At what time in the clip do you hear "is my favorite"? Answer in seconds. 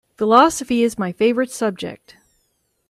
0.81-1.51